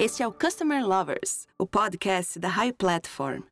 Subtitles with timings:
[0.00, 3.42] Este é o Customer Lovers, o podcast da High Platform.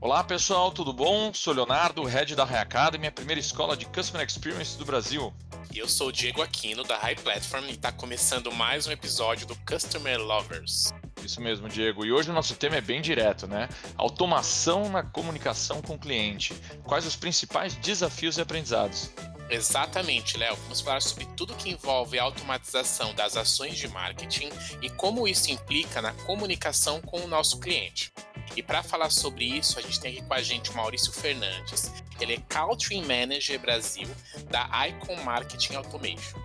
[0.00, 1.34] Olá pessoal, tudo bom?
[1.34, 5.34] Sou Leonardo, head da High Academy, a primeira escola de Customer Experience do Brasil.
[5.74, 9.44] E eu sou o Diego Aquino, da High Platform, e está começando mais um episódio
[9.44, 10.94] do Customer Lovers.
[11.24, 12.06] Isso mesmo, Diego.
[12.06, 13.68] E hoje o nosso tema é bem direto, né?
[13.96, 16.54] Automação na comunicação com o cliente.
[16.84, 19.10] Quais os principais desafios e aprendizados?
[19.50, 20.56] Exatamente, Léo.
[20.56, 24.50] Vamos falar sobre tudo que envolve a automatização das ações de marketing
[24.82, 28.12] e como isso implica na comunicação com o nosso cliente.
[28.54, 31.92] E para falar sobre isso, a gente tem aqui com a gente o Maurício Fernandes.
[32.20, 34.08] Ele é Country Manager Brasil
[34.50, 36.38] da Icon Marketing Automation.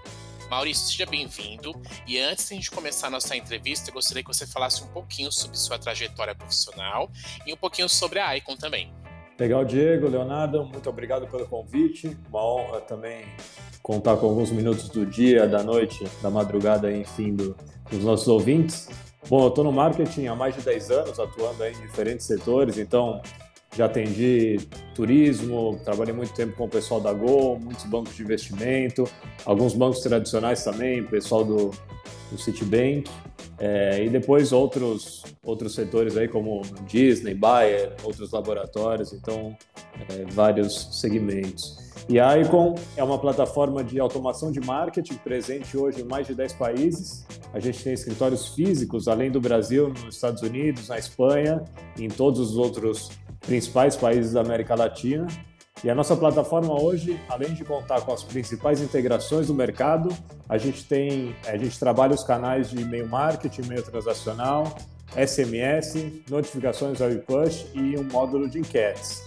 [0.50, 1.74] Maurício, seja bem-vindo.
[2.06, 4.88] E antes de a gente começar a nossa entrevista, eu gostaria que você falasse um
[4.88, 7.12] pouquinho sobre sua trajetória profissional
[7.46, 8.94] e um pouquinho sobre a Icon também.
[9.40, 12.16] Legal, Diego, Leonardo, muito obrigado pelo convite.
[12.30, 13.26] Uma honra também
[13.82, 17.56] contar com alguns minutos do dia, da noite, da madrugada, enfim, do,
[17.90, 18.90] dos nossos ouvintes.
[19.28, 23.22] Bom, eu estou no marketing há mais de 10 anos, atuando em diferentes setores, então
[23.76, 24.60] já atendi
[24.94, 29.10] turismo, trabalhei muito tempo com o pessoal da Gol, muitos bancos de investimento,
[29.46, 31.72] alguns bancos tradicionais também, pessoal do,
[32.32, 33.10] do Citibank.
[33.60, 39.56] É, e depois outros, outros setores aí como Disney, Bayer, outros laboratórios, então
[40.10, 41.84] é, vários segmentos.
[42.10, 46.36] E a Icon é uma plataforma de automação de marketing presente hoje em mais de
[46.36, 47.26] 10 países.
[47.54, 51.64] A gente tem escritórios físicos, além do Brasil, nos Estados Unidos, na Espanha,
[51.98, 55.28] em todos os outros principais países da América Latina.
[55.84, 60.16] E a nossa plataforma hoje, além de contar com as principais integrações do mercado,
[60.48, 64.74] a gente tem, a gente trabalha os canais de e-mail marketing, e-mail transacional,
[65.14, 69.22] SMS, notificações web push e um módulo de enquetes.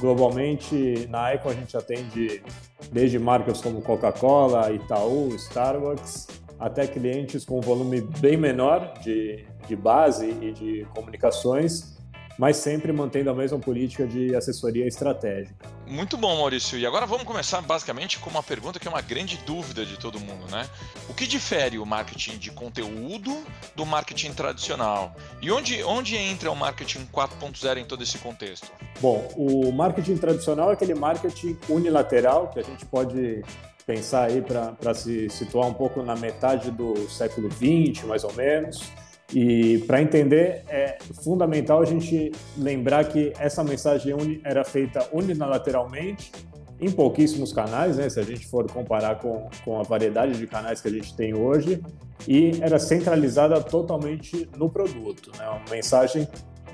[0.00, 2.42] Globalmente, na Icon a gente atende
[2.90, 6.26] desde marcas como Coca-Cola, Itaú, Starbucks,
[6.58, 11.92] até clientes com volume bem menor de, de base e de comunicações
[12.38, 15.54] mas sempre mantendo a mesma política de assessoria estratégica.
[15.86, 16.78] Muito bom, Maurício.
[16.78, 20.18] E agora vamos começar basicamente com uma pergunta que é uma grande dúvida de todo
[20.18, 20.66] mundo, né?
[21.08, 23.36] O que difere o marketing de conteúdo
[23.76, 25.14] do marketing tradicional?
[25.40, 28.70] E onde, onde entra o marketing 4.0 em todo esse contexto?
[29.00, 33.42] Bom, o marketing tradicional é aquele marketing unilateral que a gente pode
[33.86, 38.90] pensar aí para se situar um pouco na metade do século XX, mais ou menos
[39.34, 46.30] e para entender, é fundamental a gente lembrar que essa mensagem era feita unilateralmente
[46.78, 48.10] em pouquíssimos canais, né?
[48.10, 51.32] se a gente for comparar com, com a variedade de canais que a gente tem
[51.32, 51.80] hoje,
[52.28, 55.48] e era centralizada totalmente no produto, né?
[55.48, 56.28] uma mensagem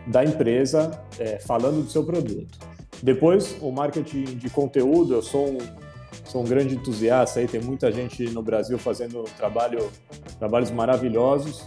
[0.07, 2.59] da empresa é, falando do seu produto.
[3.03, 5.59] Depois, o marketing de conteúdo, eu sou um,
[6.25, 9.91] sou um grande entusiasta, aí tem muita gente no Brasil fazendo trabalho,
[10.39, 11.65] trabalhos maravilhosos,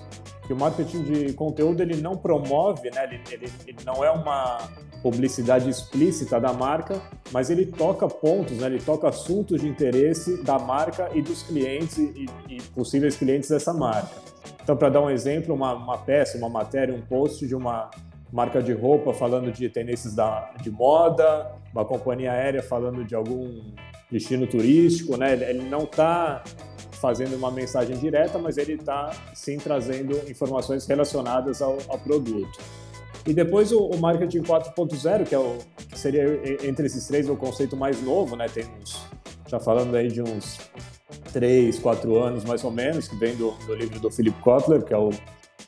[0.51, 3.06] que o marketing de conteúdo ele não promove, né?
[3.06, 4.57] Ele, ele, ele, não é uma
[5.01, 7.01] publicidade explícita da marca,
[7.31, 8.67] mas ele toca pontos, né?
[8.67, 13.73] Ele toca assuntos de interesse da marca e dos clientes e, e possíveis clientes dessa
[13.73, 14.12] marca.
[14.62, 17.89] Então, para dar um exemplo, uma, uma, peça, uma matéria, um post de uma
[18.29, 23.72] marca de roupa falando de tendências da, de moda, uma companhia aérea falando de algum
[24.12, 25.31] destino turístico, né?
[25.31, 26.44] Ele, ele não está
[27.01, 32.59] fazendo uma mensagem direta, mas ele está sim trazendo informações relacionadas ao, ao produto.
[33.25, 35.57] E depois o, o marketing 4.0, que, é o,
[35.89, 36.23] que seria
[36.66, 38.47] entre esses três o conceito mais novo, né?
[38.47, 39.06] Tem uns,
[39.47, 40.59] já falando aí de uns
[41.34, 44.94] três, quatro anos mais ou menos, que vem do, do livro do Philip Kotler, que
[44.94, 45.09] é o,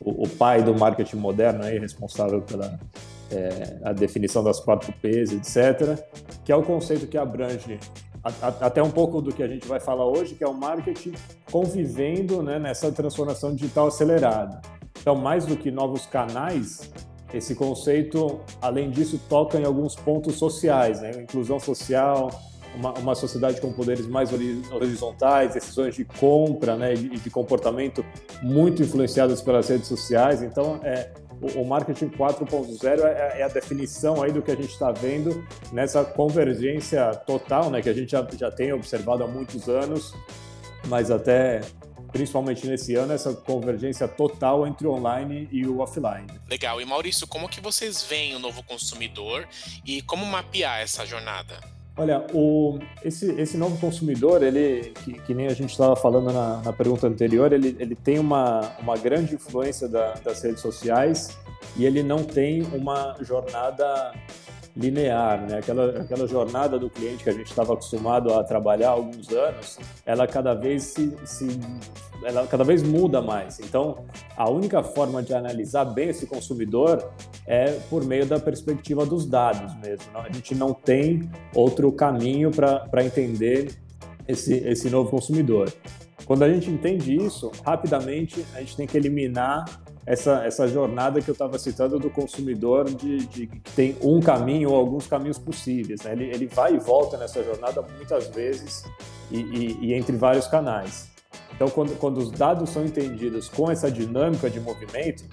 [0.02, 2.80] o, o, pai do marketing moderno, aí, responsável pela
[3.32, 5.98] é, a definição das quatro P's, etc.,
[6.44, 7.80] que é o conceito que abrange
[8.24, 11.14] até um pouco do que a gente vai falar hoje, que é o marketing
[11.52, 14.62] convivendo né, nessa transformação digital acelerada.
[15.00, 16.90] Então, mais do que novos canais,
[17.34, 21.12] esse conceito, além disso, toca em alguns pontos sociais, né?
[21.22, 22.30] inclusão social,
[22.76, 24.30] uma, uma, sociedade com poderes mais
[24.72, 28.04] horizontais, decisões de compra né, e de comportamento
[28.42, 30.42] muito influenciadas pelas redes sociais.
[30.42, 31.12] Então, é,
[31.56, 36.04] o marketing 4.0 é, é, a definição aí do que a gente está vendo nessa
[36.04, 40.14] convergência total, né, que a gente já, já tem observado há muitos anos,
[40.88, 41.62] mas até
[42.14, 46.28] principalmente nesse ano, essa convergência total entre o online e o offline.
[46.48, 46.80] Legal.
[46.80, 49.48] E Maurício, como que vocês veem o novo consumidor
[49.84, 51.73] e como mapear essa jornada?
[51.96, 56.58] Olha, o, esse, esse novo consumidor, ele, que, que nem a gente estava falando na,
[56.64, 61.38] na, pergunta anterior, ele, ele tem uma, uma grande influência da, das redes sociais
[61.78, 64.12] e ele não tem uma jornada
[64.76, 65.60] linear, né?
[65.60, 69.80] Aquela, aquela jornada do cliente que a gente estava acostumado a trabalhar há alguns anos,
[70.06, 71.60] ela cada vez se, se,
[72.24, 73.60] ela cada vez muda mais.
[73.60, 74.06] Então,
[74.36, 77.12] a única forma de analisar bem esse consumidor
[77.46, 80.12] é por meio da perspectiva dos dados mesmo.
[80.12, 80.22] Não?
[80.22, 83.76] A gente não tem outro caminho para entender
[84.28, 85.72] esse, esse novo consumidor.
[86.26, 89.66] Quando a gente entende isso, rapidamente a gente tem que eliminar
[90.06, 94.70] essa, essa jornada que eu estava citando do consumidor de, de, que tem um caminho
[94.72, 96.02] ou alguns caminhos possíveis.
[96.04, 96.12] Né?
[96.14, 98.84] Ele, ele vai e volta nessa jornada muitas vezes
[99.32, 101.12] e, e, e entre vários canais.
[101.56, 105.24] Então, quando, quando os dados são entendidos com essa dinâmica de movimento,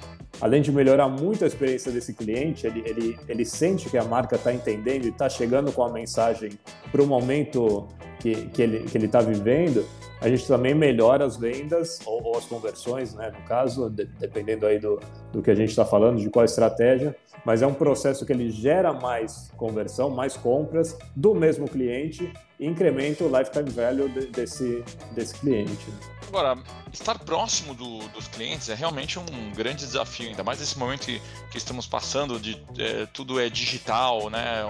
[0.41, 4.37] além de melhorar muito a experiência desse cliente, ele, ele, ele sente que a marca
[4.37, 6.51] está entendendo e está chegando com a mensagem
[6.93, 7.89] para o momento
[8.21, 9.87] que, que ele está que ele tá vivendo,
[10.21, 13.33] a gente também melhora as vendas ou, ou as conversões, né?
[13.37, 15.01] No caso, de, dependendo aí do,
[15.33, 18.51] do que a gente está falando, de qual estratégia, mas é um processo que ele
[18.51, 24.85] gera mais conversão, mais compras do mesmo cliente e incrementa o lifetime value de, desse,
[25.13, 25.87] desse cliente.
[26.29, 26.57] Agora,
[26.93, 31.21] estar próximo do, dos clientes é realmente um grande desafio, ainda mais nesse momento que,
[31.51, 34.65] que estamos passando, de é, tudo é digital, né?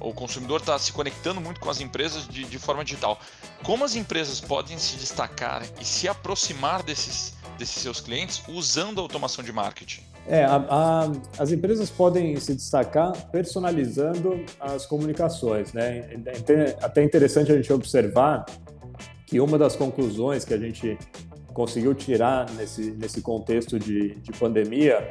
[0.00, 3.18] O, o consumidor está se conectando muito com as empresas de, de forma digital.
[3.62, 9.02] Como as empresas podem se destacar e se aproximar desses, desses seus clientes usando a
[9.02, 10.02] automação de marketing?
[10.28, 16.08] É, a, a, as empresas podem se destacar personalizando as comunicações, né?
[16.48, 18.44] É até interessante a gente observar
[19.24, 20.98] que uma das conclusões que a gente
[21.52, 25.10] conseguiu tirar nesse, nesse contexto de, de pandemia,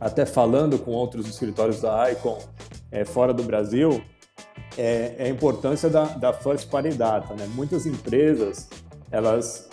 [0.00, 2.38] até falando com outros escritórios da Icon
[2.92, 4.02] é, fora do Brasil,
[4.76, 7.34] é, é, a importância da, da first party data.
[7.34, 7.48] Né?
[7.54, 8.68] Muitas empresas
[9.12, 9.68] elas,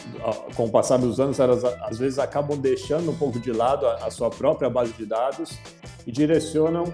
[0.55, 4.07] com o passar dos anos, elas às vezes acabam deixando um pouco de lado a,
[4.07, 5.59] a sua própria base de dados
[6.07, 6.85] e direcionam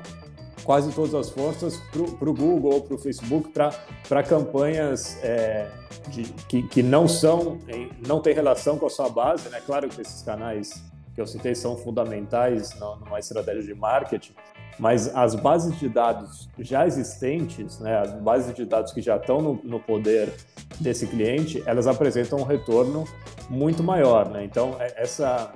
[0.64, 1.78] quase todas as forças
[2.20, 5.70] para o Google ou para o Facebook para campanhas é,
[6.10, 7.58] de, que, que não são,
[8.06, 9.62] não tem relação com a sua base, né?
[9.66, 10.84] Claro que esses canais
[11.14, 14.34] que eu citei são fundamentais numa estratégia de marketing,
[14.80, 19.42] mas as bases de dados já existentes, né, as bases de dados que já estão
[19.42, 20.34] no, no poder
[20.80, 23.06] desse cliente, elas apresentam um retorno
[23.50, 24.30] muito maior.
[24.30, 24.44] Né?
[24.44, 25.54] Então, é, essa,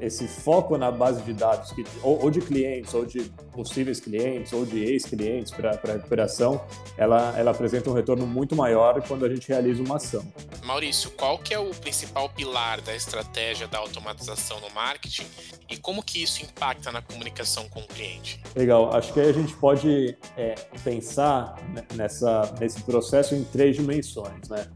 [0.00, 3.22] esse foco na base de dados, que, ou, ou de clientes, ou de
[3.52, 6.60] possíveis clientes, ou de ex-clientes para a recuperação,
[6.96, 10.24] ela, ela apresenta um retorno muito maior quando a gente realiza uma ação.
[10.64, 15.26] Maurício, qual que é o principal pilar da estratégia da automatização no marketing
[15.70, 18.40] e como que isso impacta na comunicação com o cliente?
[18.54, 21.56] Legal, acho que aí a gente pode é, pensar
[21.94, 24.66] nessa, nesse processo em três dimensões, né?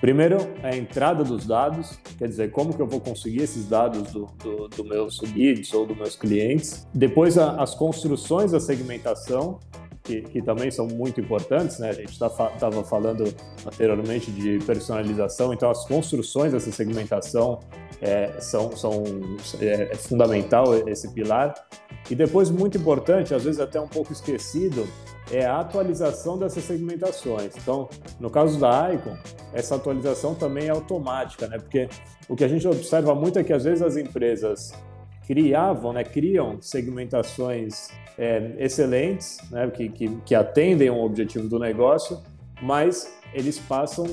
[0.00, 4.26] Primeiro, a entrada dos dados, quer dizer, como que eu vou conseguir esses dados do,
[4.42, 6.86] do, do meus leads ou dos meus clientes.
[6.94, 9.58] Depois, a, as construções da segmentação,
[10.06, 11.90] que, que, também são muito importantes, né?
[11.90, 13.24] A gente estava tá, falando
[13.66, 17.58] anteriormente de personalização, então as construções dessa segmentação
[18.00, 19.02] é, são, são
[19.60, 21.54] é, é fundamental esse pilar.
[22.08, 24.86] E depois, muito importante, às vezes até um pouco esquecido,
[25.30, 27.54] é a atualização dessas segmentações.
[27.56, 27.88] Então,
[28.20, 29.16] no caso da Icon,
[29.52, 31.58] essa atualização também é automática, né?
[31.58, 31.88] Porque
[32.28, 34.72] o que a gente observa muito é que às vezes as empresas
[35.26, 42.22] criavam, né, criam segmentações é, excelentes, né, que, que, que atendem o objetivo do negócio,
[42.62, 44.06] mas eles passam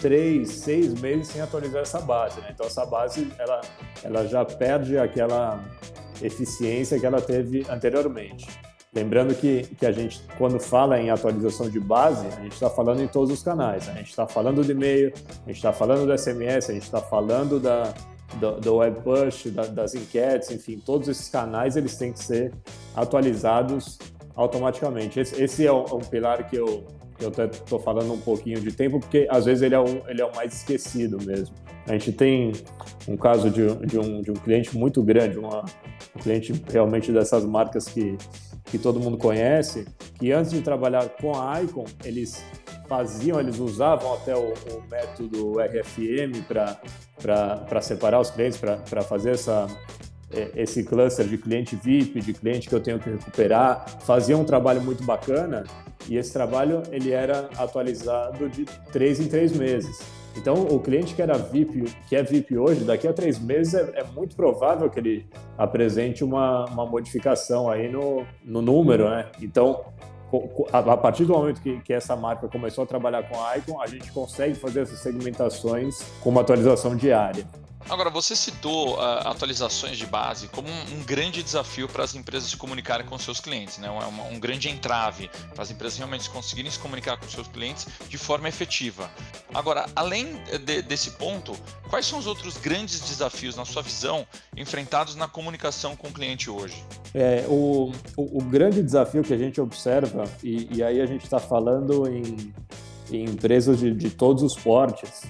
[0.00, 2.40] três, seis meses sem atualizar essa base.
[2.40, 2.48] Né?
[2.52, 3.60] Então essa base ela,
[4.02, 5.64] ela já perde aquela
[6.20, 8.48] eficiência que ela teve anteriormente.
[8.92, 13.00] Lembrando que, que a gente, quando fala em atualização de base, a gente está falando
[13.00, 13.88] em todos os canais.
[13.88, 15.12] A gente está falando do e-mail,
[15.44, 17.94] a gente está falando do SMS, a gente está falando da,
[18.40, 22.52] do, do web push, da, das enquetes, enfim, todos esses canais eles têm que ser
[22.96, 23.96] atualizados
[24.34, 25.20] automaticamente.
[25.20, 26.84] Esse, esse é um, um pilar que eu
[27.20, 30.24] eu estou falando um pouquinho de tempo, porque às vezes ele é, um, ele é
[30.24, 31.54] o mais esquecido mesmo.
[31.86, 32.52] A gente tem
[33.06, 35.64] um caso de, de, um, de um cliente muito grande, uma,
[36.16, 38.16] um cliente realmente dessas marcas que
[38.64, 39.86] que todo mundo conhece,
[40.18, 42.42] que antes de trabalhar com a Icon, eles
[42.88, 49.66] faziam, eles usavam até o, o método RFM para separar os clientes, para fazer essa,
[50.32, 54.44] é, esse cluster de cliente VIP, de cliente que eu tenho que recuperar, faziam um
[54.44, 55.64] trabalho muito bacana
[56.08, 60.19] e esse trabalho ele era atualizado de três em três meses.
[60.36, 64.00] Então, o cliente que era VIP, que é VIP hoje, daqui a três meses é,
[64.00, 65.26] é muito provável que ele
[65.58, 69.26] apresente uma, uma modificação aí no, no número, né?
[69.40, 69.84] Então,
[70.72, 73.86] a partir do momento que, que, essa marca começou a trabalhar com a Icon, a
[73.86, 77.44] gente consegue fazer essas segmentações com uma atualização diária.
[77.88, 82.50] Agora, você citou uh, atualizações de base como um, um grande desafio para as empresas
[82.50, 83.90] se comunicarem com seus clientes, né?
[83.90, 88.18] um, um grande entrave para as empresas realmente conseguirem se comunicar com seus clientes de
[88.18, 89.10] forma efetiva.
[89.52, 91.52] Agora, além de, desse ponto,
[91.88, 96.48] quais são os outros grandes desafios, na sua visão, enfrentados na comunicação com o cliente
[96.48, 96.84] hoje?
[97.12, 101.24] É, o, o, o grande desafio que a gente observa, e, e aí a gente
[101.24, 102.54] está falando em,
[103.10, 105.22] em empresas de, de todos os portes,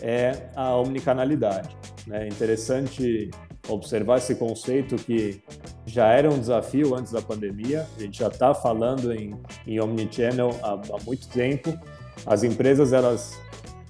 [0.00, 1.76] é a omnicanalidade.
[2.10, 3.30] É interessante
[3.68, 5.42] observar esse conceito que
[5.84, 7.86] já era um desafio antes da pandemia.
[7.96, 9.34] A gente já está falando em,
[9.66, 11.76] em omnichannel há, há muito tempo.
[12.24, 13.36] As empresas elas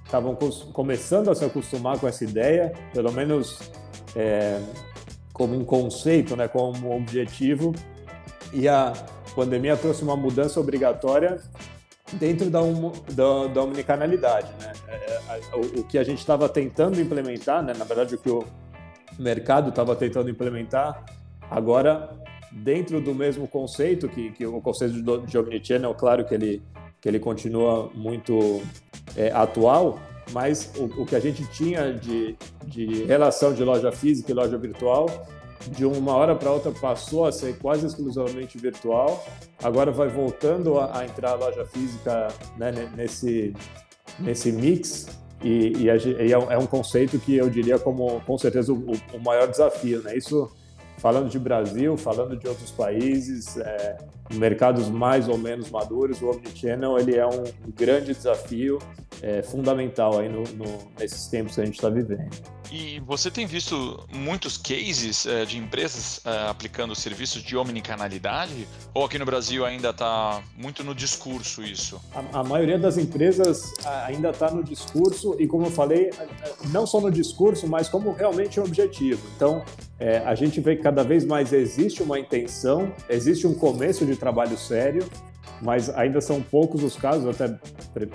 [0.05, 0.35] estavam
[0.73, 3.59] começando a se acostumar com essa ideia, pelo menos
[4.15, 4.61] é,
[5.33, 7.75] como um conceito, né, como objetivo.
[8.53, 8.93] E a
[9.35, 11.39] pandemia trouxe uma mudança obrigatória
[12.15, 14.49] dentro da, um, da, da omnicanalidade.
[14.61, 14.73] Né?
[14.89, 17.73] É, é, o, que a gente estava tentando implementar, né?
[17.77, 18.45] na verdade, o que o
[19.19, 21.05] mercado estava tentando implementar,
[21.51, 22.11] agora,
[22.53, 26.63] dentro do mesmo conceito, que, que o conceito de, de omnichannel, claro que ele,
[27.01, 28.63] que ele continua muito
[29.17, 29.99] é, atual,
[30.33, 34.59] mas o, o, que a gente tinha de, de relação de loja física e loja
[34.59, 35.07] virtual
[35.71, 39.25] de uma hora para outra passou a ser quase exclusivamente virtual,
[39.63, 43.55] agora vai voltando a, a entrar a loja física né, nesse,
[44.19, 45.07] nesse mix
[45.43, 49.47] e, e, é, é um conceito que eu diria como com certeza o, o maior
[49.49, 50.17] desafio, né?
[50.17, 50.51] Isso
[50.99, 53.97] falando de Brasil, falando de outros países, é,
[54.35, 58.79] mercados mais ou menos maduros, o Omnichannel ele é um grande desafio
[59.23, 62.31] é, fundamental aí no, no, nesses tempos que a gente está vivendo.
[62.73, 68.67] E você tem visto muitos cases é, de empresas é, aplicando serviços de omnicanalidade?
[68.93, 72.01] Ou aqui no Brasil ainda está muito no discurso isso?
[72.13, 73.73] A, a maioria das empresas
[74.05, 76.11] ainda está no discurso e, como eu falei,
[76.71, 79.23] não só no discurso, mas como realmente objetivo.
[79.37, 79.65] Então,
[79.99, 84.17] é, a gente vê que cada vez mais existe uma intenção, existe um começo de
[84.17, 85.05] trabalho sério,
[85.63, 87.59] mas ainda são poucos os casos, até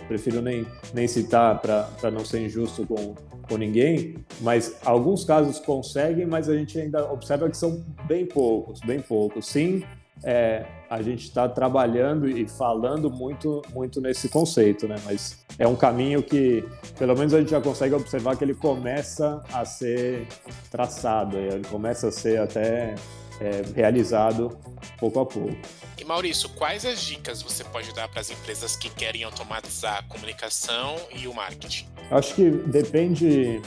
[0.07, 3.15] prefiro nem, nem citar para não ser injusto com,
[3.47, 8.79] com ninguém, mas alguns casos conseguem, mas a gente ainda observa que são bem poucos,
[8.81, 9.47] bem poucos.
[9.47, 9.83] Sim,
[10.23, 14.95] é, a gente está trabalhando e falando muito, muito nesse conceito, né?
[15.03, 16.63] Mas é um caminho que,
[16.97, 20.27] pelo menos, a gente já consegue observar que ele começa a ser
[20.69, 22.95] traçado, ele começa a ser até
[23.39, 24.57] é, realizado
[24.99, 25.57] pouco a pouco.
[25.97, 30.03] E Maurício, quais as dicas você pode dar para as empresas que querem automatizar a
[30.03, 31.87] comunicação e o marketing?
[32.09, 33.61] Acho que depende,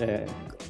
[0.00, 0.24] é,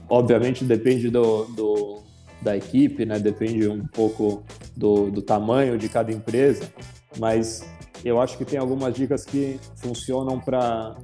[0.08, 2.02] obviamente depende do, do,
[2.42, 3.18] da equipe, né?
[3.18, 4.44] depende um pouco
[4.76, 6.72] do, do tamanho de cada empresa,
[7.18, 7.64] mas
[8.04, 10.96] eu acho que tem algumas dicas que funcionam para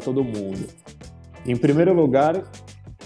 [0.00, 0.66] todo mundo.
[1.46, 2.42] Em primeiro lugar,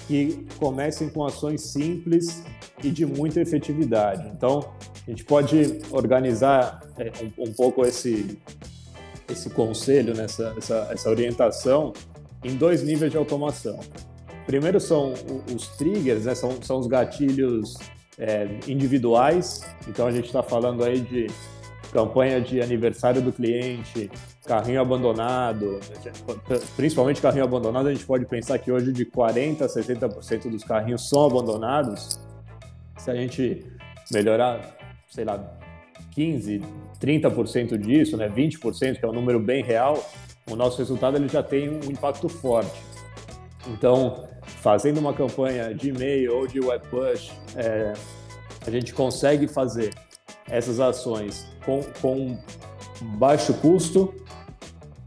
[0.06, 2.42] que comecem com ações simples
[2.82, 4.28] e de muita efetividade.
[4.34, 4.72] Então,
[5.06, 8.38] a gente pode organizar é, um, um, pouco esse,
[9.30, 11.92] esse conselho, nessa, essa, essa orientação,
[12.42, 13.78] em dois níveis de automação.
[14.46, 15.12] Primeiro são
[15.54, 16.34] os triggers, né?
[16.34, 17.74] são, são os gatilhos
[18.18, 19.62] é, individuais.
[19.86, 21.26] Então, a gente está falando aí de
[21.92, 24.10] campanha de aniversário do cliente,
[24.46, 25.80] carrinho abandonado,
[26.76, 31.08] principalmente carrinho abandonado, a gente pode pensar que hoje de 40% a 60% dos carrinhos
[31.08, 32.20] são abandonados
[32.98, 33.64] se a gente
[34.10, 34.76] melhorar,
[35.08, 35.58] sei lá,
[36.12, 36.62] 15,
[37.00, 40.04] 30% disso, né, 20%, que é um número bem real,
[40.50, 42.82] o nosso resultado ele já tem um impacto forte.
[43.68, 47.92] Então, fazendo uma campanha de e-mail ou de web push, é,
[48.66, 49.90] a gente consegue fazer
[50.50, 52.38] essas ações com, com
[53.00, 54.14] baixo custo,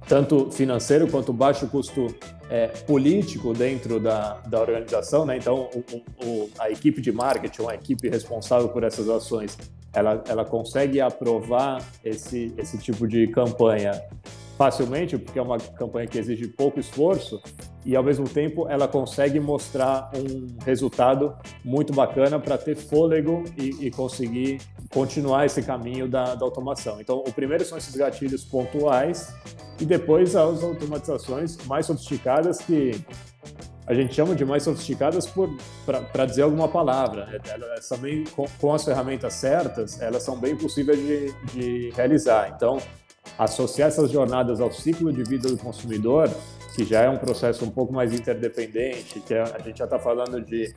[0.08, 2.14] tanto financeiro quanto baixo custo
[2.50, 5.38] é, político dentro da, da organização, né?
[5.38, 9.58] Então, o, o, a equipe de marketing, a equipe responsável por essas ações,
[9.94, 13.92] ela, ela consegue aprovar esse, esse tipo de campanha
[14.62, 17.42] facilmente, porque é uma campanha que exige pouco esforço
[17.84, 23.88] e, ao mesmo tempo, ela consegue mostrar um resultado muito bacana para ter fôlego e,
[23.88, 24.62] e, conseguir
[24.94, 27.02] continuar esse caminho da, da automação.
[27.02, 29.34] Então, o primeiro são esses gatilhos pontuais
[29.80, 33.04] e depois as automatizações mais sofisticadas que
[33.88, 35.28] a gente chama de mais sofisticadas
[36.14, 37.26] para dizer alguma palavra.
[37.26, 37.40] Né?
[37.50, 42.54] Elas também, com, com, as ferramentas certas, elas são bem possíveis de, de realizar.
[42.56, 42.78] Então,
[43.38, 46.30] associar essas jornadas ao ciclo de vida do consumidor,
[46.76, 50.42] que já é um processo um pouco mais interdependente, que a gente já está falando
[50.42, 50.74] de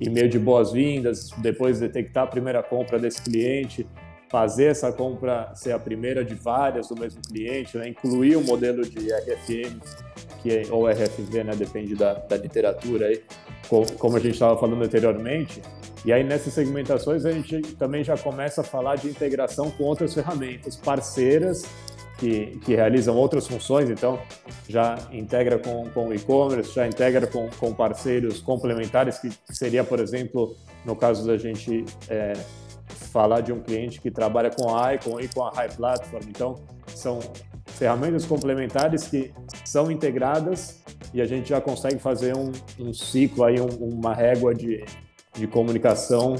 [0.00, 3.86] e-mail de boas-vindas, depois detectar a primeira compra desse cliente,
[4.30, 7.88] fazer essa compra ser a primeira de várias do mesmo cliente, né?
[7.88, 9.80] incluir o um modelo de RFM
[10.42, 13.22] que é, ou RFV, né, depende da, da literatura aí,
[13.98, 15.62] como a gente estava falando anteriormente.
[16.04, 20.12] E aí nessas segmentações a gente também já começa a falar de integração com outras
[20.12, 21.64] ferramentas parceiras
[22.22, 24.20] que, que realizam outras funções, então
[24.68, 29.98] já integra com, com o e-commerce, já integra com, com parceiros complementares, que seria, por
[29.98, 32.34] exemplo, no caso da gente é,
[33.10, 36.22] falar de um cliente que trabalha com a Icon e com a High Platform.
[36.28, 36.54] Então,
[36.94, 37.18] são
[37.66, 39.32] ferramentas complementares que
[39.64, 40.80] são integradas
[41.12, 44.84] e a gente já consegue fazer um, um ciclo aí, um, uma régua de,
[45.34, 46.36] de comunicação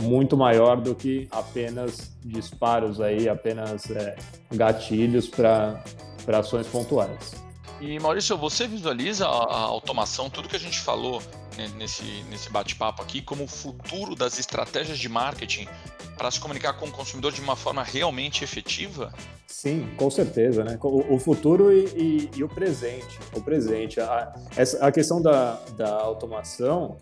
[0.00, 4.16] muito maior do que apenas disparos aí, apenas é,
[4.52, 5.82] gatilhos para
[6.38, 7.34] ações pontuais.
[7.80, 11.22] E Maurício, você visualiza a, a, automação, tudo que a gente falou
[11.76, 15.66] nesse, nesse bate-papo aqui, como o futuro das estratégias de marketing
[16.16, 19.12] para se comunicar com o consumidor de uma forma realmente efetiva?
[19.46, 20.78] Sim, com certeza, né?
[20.82, 23.18] O, o futuro e, e, e, o presente.
[23.34, 23.98] O presente.
[23.98, 26.98] A, essa, a questão da, da automação,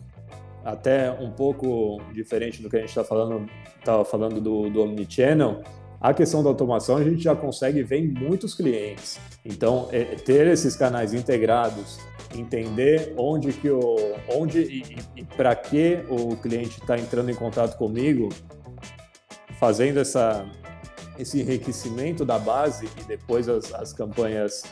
[0.64, 3.48] até um pouco diferente do que a gente está falando,
[3.78, 5.62] estava falando do, do Omnichannel,
[6.00, 9.18] a questão da automação a gente já consegue ver em muitos clientes.
[9.44, 11.98] Então, é, ter esses canais integrados,
[12.34, 13.96] entender onde que o,
[14.32, 18.28] onde e, e para que o cliente está entrando em contato comigo,
[19.58, 20.46] fazendo essa
[21.18, 24.62] esse enriquecimento da base e depois as, as campanhas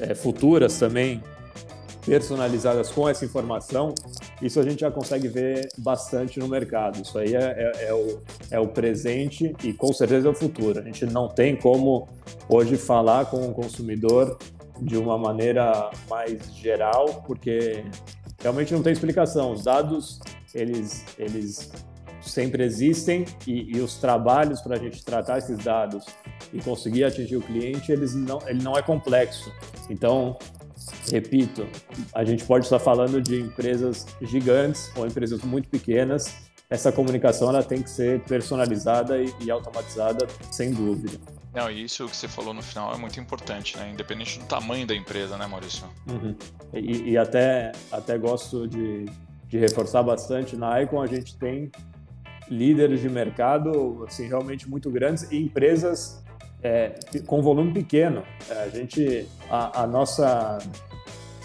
[0.00, 1.20] é, futuras também
[2.04, 3.94] personalizadas com essa informação,
[4.40, 7.00] isso a gente já consegue ver bastante no mercado.
[7.00, 10.78] Isso aí é, é, é, o, é o presente e com certeza é o futuro.
[10.78, 12.08] A gente não tem como
[12.48, 14.38] hoje falar com o consumidor
[14.80, 17.84] de uma maneira mais geral, porque
[18.40, 19.52] realmente não tem explicação.
[19.52, 20.20] Os dados,
[20.54, 21.70] eles, eles
[22.22, 26.06] sempre existem e, e os trabalhos para a gente tratar esses dados
[26.52, 29.52] e conseguir atingir o cliente, eles não, ele não é complexo.
[29.88, 30.36] Então,
[31.10, 31.66] repito,
[32.14, 36.34] a gente pode estar falando de empresas gigantes ou empresas muito pequenas.
[36.68, 41.18] Essa comunicação ela tem que ser personalizada e, e automatizada, sem dúvida.
[41.52, 43.90] Não, e isso que você falou no final é muito importante, né?
[43.90, 45.88] Independente do tamanho da empresa, né, Maurício?
[46.08, 46.36] Uhum.
[46.72, 49.06] E, e, até, até gosto de,
[49.48, 51.70] de reforçar bastante, na Icon a gente tem
[52.48, 56.22] líderes de mercado assim, realmente muito grandes e empresas
[56.62, 56.94] é,
[57.26, 58.22] com volume pequeno.
[58.48, 60.58] É, a gente, a, a, nossa,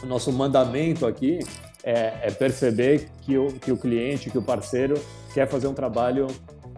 [0.04, 1.39] o nosso mandamento aqui
[1.84, 4.95] é, é, perceber que o, que o cliente, que o parceiro
[5.34, 6.28] quer fazer um trabalho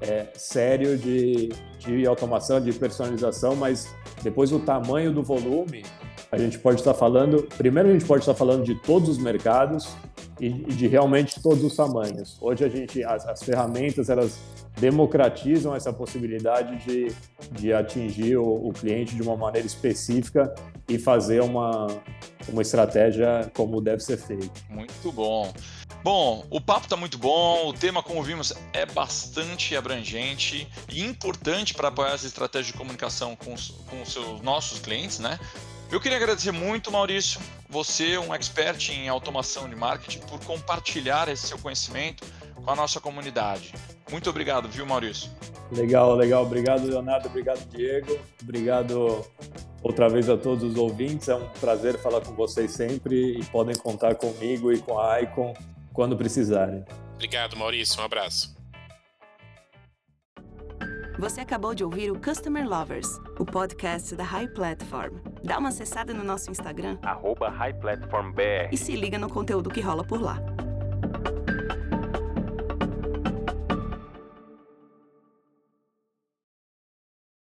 [0.02, 3.88] é, sério de, de automação, de personalização, mas
[4.22, 5.84] depois o tamanho do volume,
[6.32, 9.88] a gente pode estar falando, primeiro a gente pode estar falando de todos os mercados
[10.40, 12.38] e de realmente todos os tamanhos.
[12.42, 14.40] Hoje a gente, as, as ferramentas, elas
[14.80, 17.12] democratizam essa possibilidade de,
[17.52, 20.54] de atingir o, o, cliente de uma maneira específica
[20.88, 21.88] e fazer uma,
[22.48, 24.52] uma estratégia como deve ser feito.
[24.70, 25.52] Muito bom.
[26.04, 31.74] Bom, o papo está muito bom, o tema, como vimos, é bastante abrangente e importante
[31.74, 35.40] para apoiar as estratégias de comunicação com os, com os seus nossos clientes, né?
[35.90, 41.48] Eu queria agradecer muito, Maurício, você, um expert em automação de marketing, por compartilhar esse
[41.48, 43.74] seu conhecimento com a nossa comunidade.
[44.12, 45.32] Muito obrigado, viu, Maurício?
[45.72, 46.44] Legal, legal.
[46.44, 47.30] Obrigado, Leonardo.
[47.30, 48.20] Obrigado, Diego.
[48.42, 49.26] Obrigado
[49.82, 51.30] outra vez a todos os ouvintes.
[51.30, 55.54] É um prazer falar com vocês sempre e podem contar comigo e com a Icon
[55.94, 56.84] quando precisarem.
[57.16, 58.02] Obrigado, Maurício.
[58.02, 58.57] Um abraço.
[61.20, 65.16] Você acabou de ouvir o Customer Lovers, o podcast da High Platform.
[65.44, 70.22] Dá uma acessada no nosso Instagram, @highplatformbr, e se liga no conteúdo que rola por
[70.22, 70.38] lá.